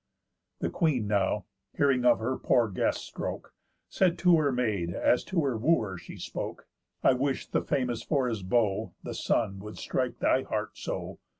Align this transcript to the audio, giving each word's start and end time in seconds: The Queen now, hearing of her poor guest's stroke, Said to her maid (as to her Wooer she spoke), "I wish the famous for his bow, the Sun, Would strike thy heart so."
The 0.61 0.71
Queen 0.71 1.05
now, 1.05 1.45
hearing 1.77 2.05
of 2.05 2.17
her 2.17 2.35
poor 2.39 2.67
guest's 2.71 3.03
stroke, 3.03 3.53
Said 3.87 4.17
to 4.17 4.35
her 4.37 4.51
maid 4.51 4.95
(as 4.95 5.23
to 5.25 5.43
her 5.43 5.55
Wooer 5.55 5.99
she 5.99 6.17
spoke), 6.17 6.67
"I 7.03 7.13
wish 7.13 7.45
the 7.45 7.61
famous 7.61 8.01
for 8.01 8.27
his 8.27 8.41
bow, 8.41 8.93
the 9.03 9.13
Sun, 9.13 9.59
Would 9.59 9.77
strike 9.77 10.17
thy 10.17 10.41
heart 10.41 10.71
so." 10.75 11.19